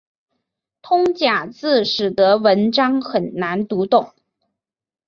[0.81, 4.15] 通假字使得文章很难读懂。